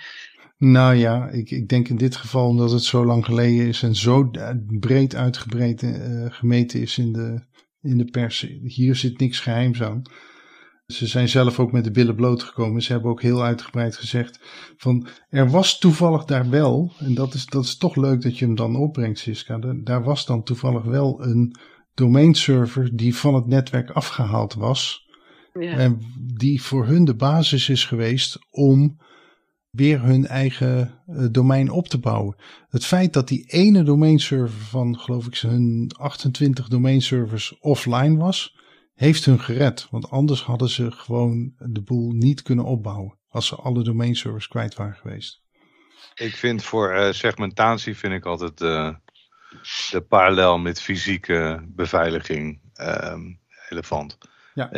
[0.58, 3.94] Nou ja, ik, ik denk in dit geval omdat het zo lang geleden is en
[3.94, 4.30] zo
[4.66, 5.86] breed uitgebreid
[6.28, 7.44] gemeten is in de,
[7.80, 8.46] in de pers.
[8.62, 10.02] Hier zit niks geheims aan.
[10.86, 12.82] Ze zijn zelf ook met de billen blootgekomen.
[12.82, 14.40] Ze hebben ook heel uitgebreid gezegd
[14.76, 18.44] van er was toevallig daar wel, en dat is, dat is toch leuk dat je
[18.44, 19.58] hem dan opbrengt, Siska.
[19.82, 21.56] Daar was dan toevallig wel een
[21.94, 25.08] domeinserver die van het netwerk afgehaald was.
[25.52, 25.70] Ja.
[25.70, 25.98] En
[26.34, 28.96] die voor hun de basis is geweest om
[29.76, 32.36] weer hun eigen uh, domein op te bouwen.
[32.68, 38.56] Het feit dat die ene domeinserver van, geloof ik, hun 28 domeinservers offline was,
[38.94, 39.86] heeft hun gered.
[39.90, 44.74] Want anders hadden ze gewoon de boel niet kunnen opbouwen als ze alle domeinservers kwijt
[44.74, 45.42] waren geweest.
[46.14, 48.94] Ik vind voor uh, segmentatie vind ik altijd uh,
[49.90, 52.60] de parallel met fysieke beveiliging
[53.68, 54.18] relevant.
[54.54, 54.70] Ja.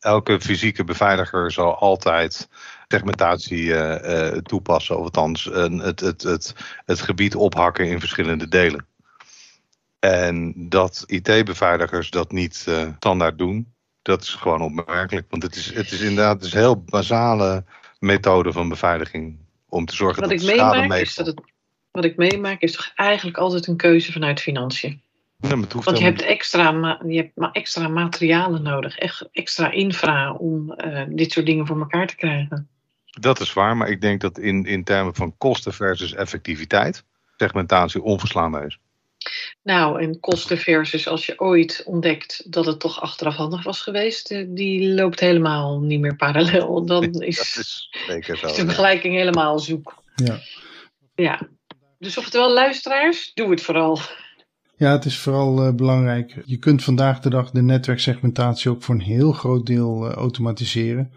[0.00, 2.48] elke fysieke beveiliger zal altijd
[2.92, 4.98] segmentatie uh, toepassen.
[4.98, 8.86] Of althans het, het, het, het gebied ophakken in verschillende delen.
[9.98, 12.66] En dat IT-beveiligers dat niet
[12.98, 13.72] standaard doen,
[14.02, 15.26] dat is gewoon opmerkelijk.
[15.30, 17.64] Want het is, het is inderdaad een heel basale
[17.98, 19.38] methode van beveiliging.
[19.68, 21.40] Om te zorgen wat dat ik schade meemaak is dat het,
[21.90, 25.02] Wat ik meemaak is toch eigenlijk altijd een keuze vanuit financiën.
[25.38, 31.02] Want je hebt, extra, je hebt maar extra materialen nodig, echt extra infra om uh,
[31.08, 32.68] dit soort dingen voor elkaar te krijgen.
[33.10, 37.04] Dat is waar, maar ik denk dat in, in termen van kosten versus effectiviteit
[37.36, 38.78] segmentatie onverslaanbaar is.
[39.62, 44.30] Nou, en kosten versus als je ooit ontdekt dat het toch achteraf handig was geweest,
[44.30, 46.86] eh, die loopt helemaal niet meer parallel.
[46.86, 50.02] Dan is, dat is, zeker zo, is de vergelijking helemaal zoek.
[50.14, 50.38] Ja.
[51.14, 51.48] ja.
[51.98, 53.98] Dus oftewel, luisteraars, doe het vooral.
[54.76, 56.42] Ja, het is vooral uh, belangrijk.
[56.44, 61.12] Je kunt vandaag de dag de netwerksegmentatie ook voor een heel groot deel uh, automatiseren.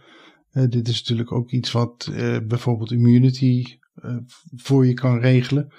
[0.54, 2.12] Uh, dit is natuurlijk ook iets wat
[2.44, 3.78] bijvoorbeeld Immunity
[4.56, 5.72] voor je kan regelen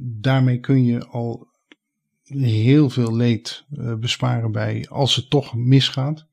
[0.00, 1.48] daarmee kun je al
[2.24, 6.26] heel veel leed uh, besparen bij als het toch misgaat.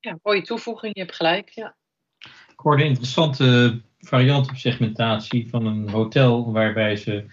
[0.00, 1.76] Ja, mooie toevoeging, je hebt gelijk, ja.
[2.48, 7.24] Ik hoorde een interessante variant op segmentatie van een hotel waarbij ze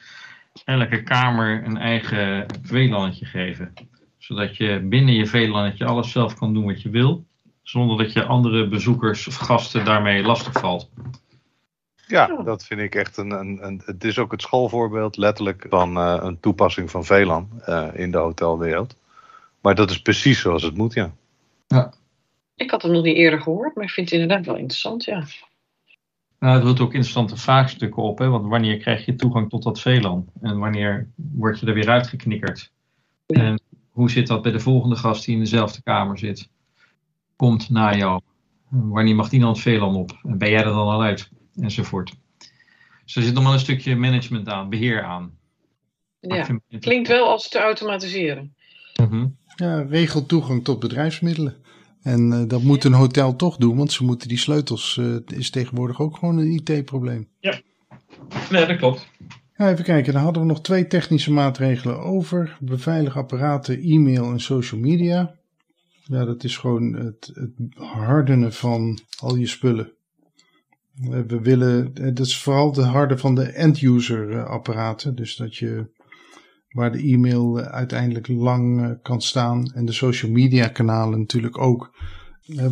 [0.65, 3.73] elke kamer een eigen VLANetje geven.
[4.17, 7.26] Zodat je binnen je VLANetje alles zelf kan doen wat je wil,
[7.69, 10.89] zonder dat je andere bezoekers of gasten daarmee lastig valt.
[12.07, 15.97] Ja, dat vind ik echt een, een, een, Het is ook het schoolvoorbeeld, letterlijk, van
[15.97, 18.95] uh, een toepassing van VLAN uh, in de hotelwereld.
[19.61, 21.11] Maar dat is precies zoals het moet, ja.
[21.67, 21.93] ja.
[22.55, 25.23] Ik had hem nog niet eerder gehoord, maar ik vind het inderdaad wel interessant, ja.
[26.39, 28.29] Nou, het doet ook interessante vraagstukken op, hè?
[28.29, 30.29] want wanneer krijg je toegang tot dat VLAN?
[30.41, 32.71] En wanneer word je er weer uitgeknikkerd?
[33.25, 33.41] Ja.
[33.41, 36.49] En hoe zit dat bij de volgende gast die in dezelfde kamer zit?
[37.37, 38.21] Komt na jou.
[38.69, 40.19] Wanneer mag die dan het VLAN op?
[40.23, 41.29] En ben jij er dan al uit?
[41.61, 42.13] enzovoort.
[43.03, 45.31] Dus er zit nog wel een stukje management aan, beheer aan.
[46.19, 48.55] Ja, klinkt wel als te automatiseren.
[49.09, 51.55] Mm Ja, regel toegang tot bedrijfsmiddelen.
[52.01, 55.49] En uh, dat moet een hotel toch doen, want ze moeten die sleutels, uh, is
[55.49, 57.27] tegenwoordig ook gewoon een IT-probleem.
[57.39, 57.61] Ja,
[58.49, 59.07] nee, dat klopt.
[59.55, 62.57] Ja, even kijken, dan hadden we nog twee technische maatregelen over.
[62.59, 65.35] Beveilig apparaten, e-mail en social media.
[66.09, 69.91] Ja, dat is gewoon het, het hardenen van al je spullen.
[71.27, 75.15] We willen, eh, dat is vooral de harde van de end-user eh, apparaten.
[75.15, 75.89] Dus dat je,
[76.69, 81.95] waar de e-mail eh, uiteindelijk lang kan staan en de social media kanalen natuurlijk ook.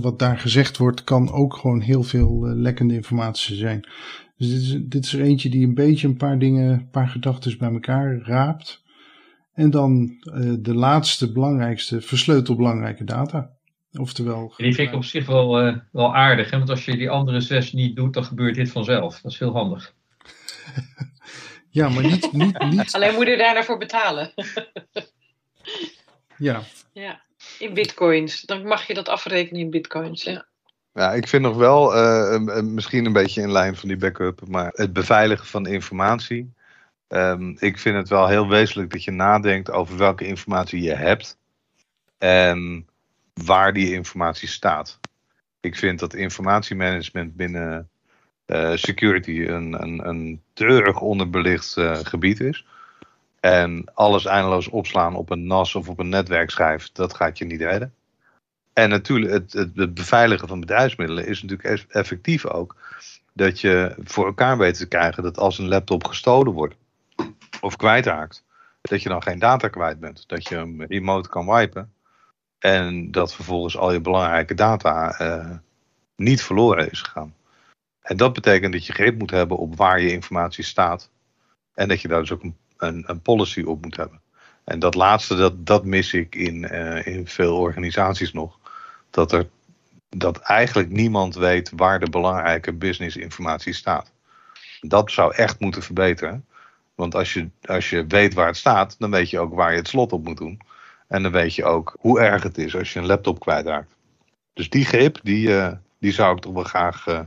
[0.02, 3.88] Wat daar gezegd wordt, kan ook gewoon heel veel lekkende informatie zijn.
[4.38, 7.08] Dus dit is, dit is er eentje die een beetje een paar dingen, een paar
[7.08, 8.85] gedachten bij elkaar raapt.
[9.56, 10.18] En dan
[10.60, 13.56] de laatste belangrijkste, versleutelbelangrijke data.
[14.00, 14.54] Oftewel.
[14.58, 16.52] Die vind ik op zich wel, uh, wel aardig.
[16.52, 16.58] Hè?
[16.58, 19.22] Want als je die andere zes niet doet, dan gebeurt dit vanzelf.
[19.22, 19.94] Dat is heel handig.
[21.70, 22.32] ja, maar niet.
[22.32, 22.94] niet, niet...
[22.94, 24.34] Alleen moet je daar naar voor betalen.
[26.38, 26.62] ja.
[26.94, 27.22] ja.
[27.60, 28.42] In bitcoins.
[28.42, 30.24] Dan mag je dat afrekenen in bitcoins.
[30.24, 30.46] Ja.
[30.94, 34.72] Ja, ik vind nog wel, uh, misschien een beetje in lijn van die backup, maar
[34.74, 36.54] het beveiligen van informatie.
[37.16, 41.38] Um, ik vind het wel heel wezenlijk dat je nadenkt over welke informatie je hebt.
[42.18, 42.88] En
[43.34, 45.00] waar die informatie staat.
[45.60, 47.90] Ik vind dat informatiemanagement binnen
[48.46, 52.66] uh, security een, een, een treurig onderbelicht uh, gebied is.
[53.40, 57.62] En alles eindeloos opslaan op een NAS of op een netwerkschijf, dat gaat je niet
[57.62, 57.94] redden.
[58.74, 62.76] En natuurlijk, het, het, beveiligen van bedrijfsmiddelen is natuurlijk effectief ook
[63.34, 66.76] dat je voor elkaar weet te krijgen dat als een laptop gestolen wordt
[67.62, 68.44] of kwijtraakt,
[68.82, 70.24] dat je dan geen data kwijt bent.
[70.28, 71.94] Dat je hem remote kan wipen
[72.66, 75.58] en dat vervolgens al je belangrijke data uh,
[76.16, 77.36] niet verloren is gegaan.
[78.02, 81.10] En dat betekent dat je grip moet hebben op waar je informatie staat.
[81.74, 84.22] En dat je daar dus ook een, een, policy op moet hebben.
[84.64, 88.60] En dat laatste, dat, dat mis ik in, uh, in veel organisaties nog.
[89.10, 89.48] Dat, er,
[90.10, 94.12] dat eigenlijk niemand weet waar de belangrijke businessinformatie staat.
[94.82, 96.46] Dat zou echt moeten verbeteren.
[96.96, 99.78] Want als je, als je weet waar het staat, dan weet je ook waar je
[99.78, 100.60] het slot op moet doen.
[101.08, 103.96] En dan weet je ook hoe erg het is als je een laptop kwijtraakt.
[104.54, 107.20] Dus die grip, die, uh, die zou ik toch wel graag uh,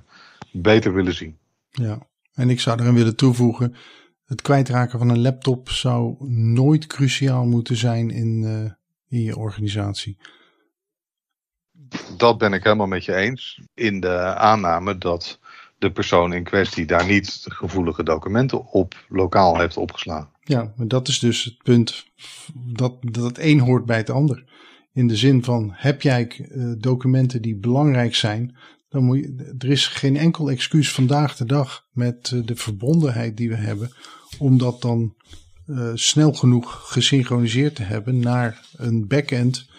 [0.52, 1.38] beter willen zien.
[1.70, 1.98] Ja,
[2.35, 3.74] en ik zou erin willen toevoegen.
[4.24, 8.70] Het kwijtraken van een laptop zou nooit cruciaal moeten zijn in, uh,
[9.09, 10.18] in je organisatie.
[12.16, 13.61] Dat ben ik helemaal met je eens.
[13.74, 15.38] In de aanname dat
[15.78, 20.30] de persoon in kwestie daar niet gevoelige documenten op lokaal heeft opgeslagen.
[20.42, 22.06] Ja, maar dat is dus het punt
[22.54, 24.44] dat, dat het een hoort bij het ander.
[24.92, 28.56] In de zin van, heb jij uh, documenten die belangrijk zijn,
[28.88, 33.36] dan moet je, er is geen enkel excuus vandaag de dag met uh, de verbondenheid
[33.36, 33.92] die we hebben,
[34.38, 35.14] om dat dan
[35.66, 39.70] uh, snel genoeg gesynchroniseerd te hebben naar een backend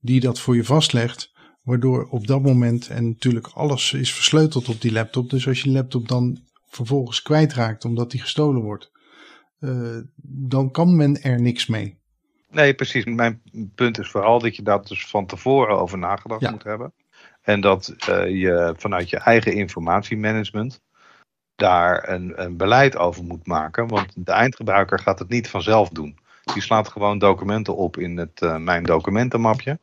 [0.00, 1.34] die dat voor je vastlegt.
[1.66, 5.30] Waardoor op dat moment, en natuurlijk alles is versleuteld op die laptop.
[5.30, 8.90] Dus als je laptop dan vervolgens kwijtraakt omdat die gestolen wordt,
[9.60, 11.98] uh, dan kan men er niks mee.
[12.50, 13.04] Nee, precies.
[13.04, 13.42] Mijn
[13.74, 16.50] punt is vooral dat je daar dus van tevoren over nagedacht ja.
[16.50, 16.92] moet hebben.
[17.42, 20.80] En dat uh, je vanuit je eigen informatiemanagement
[21.56, 23.88] daar een, een beleid over moet maken.
[23.88, 26.18] Want de eindgebruiker gaat het niet vanzelf doen.
[26.52, 29.78] Die slaat gewoon documenten op in het uh, mijn documentenmapje.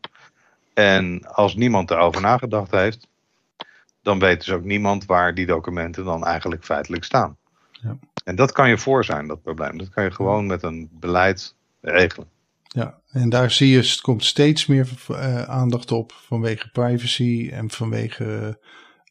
[0.73, 3.07] En als niemand erover nagedacht heeft,
[4.01, 7.37] dan weet dus ook niemand waar die documenten dan eigenlijk feitelijk staan.
[7.71, 7.97] Ja.
[8.23, 9.77] En dat kan je voor zijn, dat probleem.
[9.77, 12.27] Dat kan je gewoon met een beleid regelen.
[12.67, 17.69] Ja, en daar zie je, het komt steeds meer uh, aandacht op vanwege privacy en
[17.69, 18.59] vanwege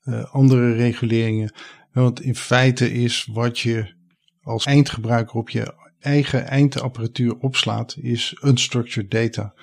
[0.05, 1.55] uh, andere reguleringen.
[1.93, 3.95] Want in feite is wat je
[4.43, 9.55] als eindgebruiker op je eigen eindapparatuur opslaat, is unstructured data.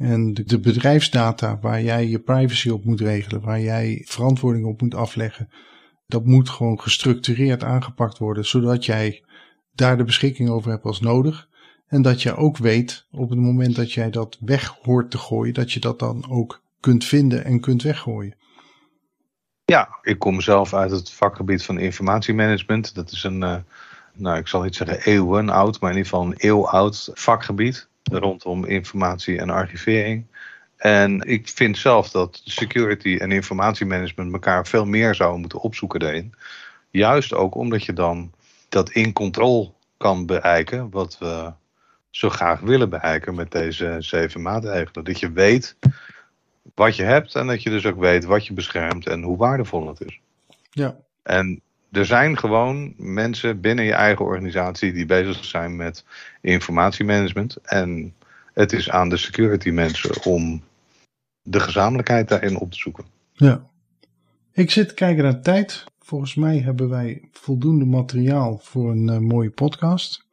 [0.00, 4.94] En de, bedrijfsdata waar jij je privacy op moet regelen, waar jij verantwoording op moet
[4.94, 5.48] afleggen,
[6.06, 9.24] dat moet gewoon gestructureerd aangepakt worden, zodat jij
[9.74, 11.48] daar de beschikking over hebt als nodig.
[11.86, 15.54] En dat je ook weet op het moment dat jij dat weg hoort te gooien,
[15.54, 18.34] dat je dat dan ook kunt vinden en kunt weggooien.
[19.64, 22.94] Ja, ik kom zelf uit het vakgebied van informatiemanagement.
[22.94, 23.56] Dat is een, uh,
[24.14, 27.88] nou ik zal niet zeggen eeuwen oud, maar in ieder geval een eeuw oud vakgebied
[28.02, 30.26] rondom informatie en archivering.
[30.76, 36.34] En ik vind zelf dat security en informatiemanagement elkaar veel meer zouden moeten opzoeken daarin.
[36.90, 38.32] Juist ook omdat je dan
[38.68, 41.52] dat in control kan bereiken, wat we
[42.10, 45.04] zo graag willen bereiken met deze zeven maatregelen.
[45.04, 45.76] Dat je weet
[46.74, 49.88] wat je hebt en dat je dus ook weet wat je beschermt en hoe waardevol
[49.88, 50.20] het is.
[50.70, 50.96] Ja.
[51.22, 51.60] En
[51.90, 56.04] er zijn gewoon mensen binnen je eigen organisatie die bezig zijn met
[56.40, 57.56] informatiemanagement.
[57.56, 58.14] En
[58.52, 60.62] het is aan de security mensen om
[61.42, 63.04] de gezamenlijkheid daarin op te zoeken.
[63.32, 63.68] Ja.
[64.52, 65.84] Ik zit kijken naar tijd.
[65.98, 70.26] Volgens mij hebben wij voldoende materiaal voor een uh, mooie podcast.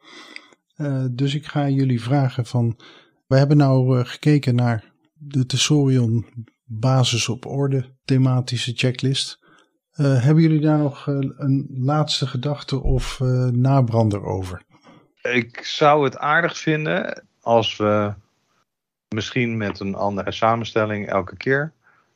[0.77, 2.79] Uh, dus ik ga jullie vragen van...
[3.27, 6.25] We hebben nou uh, gekeken naar de Tesorion
[6.63, 9.39] basis op orde thematische checklist.
[9.97, 14.61] Uh, hebben jullie daar nog uh, een laatste gedachte of uh, nabrander over?
[15.21, 18.13] Ik zou het aardig vinden als we
[19.15, 21.71] misschien met een andere samenstelling elke keer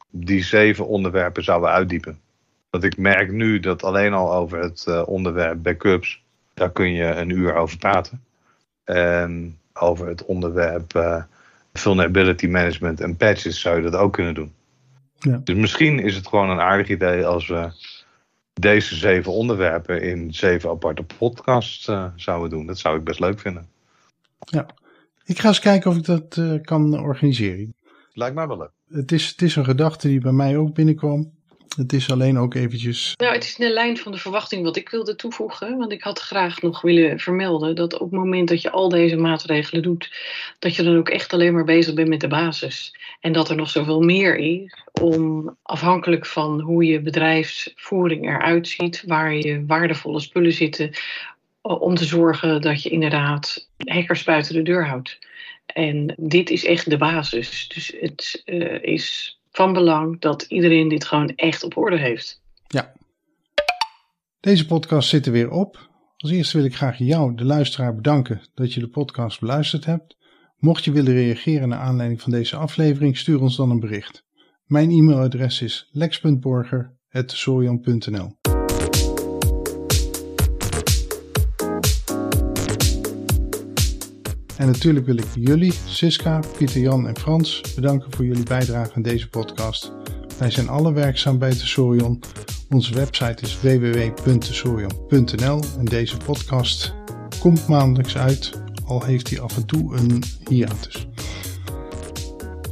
[0.10, 2.20] die zeven onderwerpen zouden uitdiepen.
[2.70, 7.30] Want ik merk nu dat alleen al over het onderwerp backups, daar kun je een
[7.30, 8.24] uur over praten.
[8.84, 11.26] En over het onderwerp
[11.74, 14.54] vulnerability management en patches zou je dat ook kunnen doen.
[15.22, 15.42] Ja.
[15.44, 17.72] Dus misschien is het gewoon een aardig idee als we
[18.54, 22.66] deze zeven onderwerpen in zeven aparte podcasts uh, zouden doen.
[22.66, 23.68] Dat zou ik best leuk vinden.
[24.40, 24.66] Ja,
[25.24, 27.76] ik ga eens kijken of ik dat uh, kan organiseren.
[28.14, 28.72] Lijkt mij wel leuk.
[28.90, 31.32] Het is, het is een gedachte die bij mij ook binnenkwam.
[31.76, 33.14] Het is alleen ook eventjes.
[33.18, 35.78] Nou, het is in de lijn van de verwachting wat ik wilde toevoegen.
[35.78, 39.16] Want ik had graag nog willen vermelden dat op het moment dat je al deze
[39.16, 40.12] maatregelen doet,
[40.60, 42.96] dat je dan ook echt alleen maar bezig bent met de basis.
[43.20, 49.04] En dat er nog zoveel meer is om afhankelijk van hoe je bedrijfsvoering eruit ziet,
[49.06, 50.92] waar je waardevolle spullen zitten,
[51.62, 55.20] om te zorgen dat je inderdaad hackers buiten de deur houdt.
[55.66, 57.68] En dit is echt de basis.
[57.68, 62.42] Dus het uh, is van belang dat iedereen dit gewoon echt op orde heeft.
[62.68, 62.94] Ja.
[64.40, 65.90] Deze podcast zit er weer op.
[66.18, 70.18] Als eerste wil ik graag jou, de luisteraar, bedanken dat je de podcast beluisterd hebt.
[70.58, 74.26] Mocht je willen reageren naar aanleiding van deze aflevering, stuur ons dan een bericht.
[74.66, 78.40] Mijn e-mailadres is lex.borger.sorian.nl
[84.62, 89.02] En natuurlijk wil ik jullie, Siska, Pieter Jan en Frans bedanken voor jullie bijdrage aan
[89.02, 89.92] deze podcast.
[90.38, 92.20] Wij zijn alle werkzaam bij Tesorion.
[92.70, 96.94] Onze website is www.tesorion.nl en deze podcast
[97.40, 101.08] komt maandelijks uit, al heeft hij af en toe een hiatus.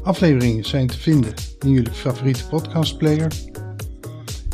[0.03, 3.31] Afleveringen zijn te vinden in jullie favoriete podcastplayer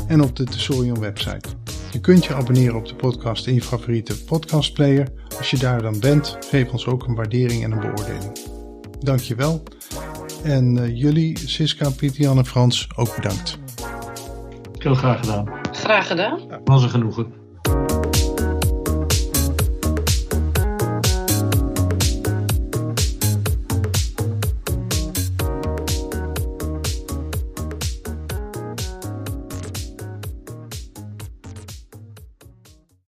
[0.06, 1.48] en op de Tesorion website.
[1.92, 5.25] Je kunt je abonneren op de podcast in je favoriete podcastplayer.
[5.38, 8.38] Als je daar dan bent, geef ons ook een waardering en een beoordeling.
[8.98, 9.62] Dankjewel.
[10.44, 13.58] En uh, jullie, Siska, Pieter, Jan en Frans, ook bedankt.
[14.78, 15.48] Heel graag gedaan.
[15.72, 16.40] Graag gedaan.
[16.64, 17.32] Was een genoegen.